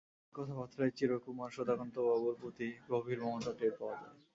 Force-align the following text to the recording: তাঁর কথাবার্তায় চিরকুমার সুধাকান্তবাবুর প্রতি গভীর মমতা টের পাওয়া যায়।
তাঁর 0.21 0.35
কথাবার্তায় 0.37 0.93
চিরকুমার 0.97 1.49
সুধাকান্তবাবুর 1.51 2.35
প্রতি 2.41 2.67
গভীর 2.89 3.19
মমতা 3.23 3.51
টের 3.59 3.73
পাওয়া 3.79 3.95
যায়। 4.01 4.15